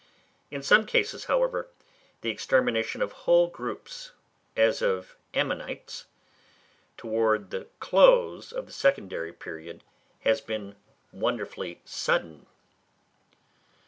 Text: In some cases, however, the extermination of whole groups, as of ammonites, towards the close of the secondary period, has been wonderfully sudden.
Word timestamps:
In 0.49 0.63
some 0.63 0.87
cases, 0.87 1.25
however, 1.25 1.67
the 2.21 2.31
extermination 2.31 3.03
of 3.03 3.11
whole 3.11 3.49
groups, 3.49 4.13
as 4.57 4.81
of 4.81 5.15
ammonites, 5.35 6.05
towards 6.97 7.51
the 7.51 7.67
close 7.79 8.51
of 8.51 8.65
the 8.65 8.71
secondary 8.73 9.31
period, 9.31 9.83
has 10.21 10.41
been 10.41 10.75
wonderfully 11.11 11.81
sudden. 11.85 12.47